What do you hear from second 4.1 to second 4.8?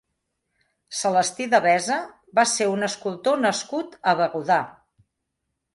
a Begudà.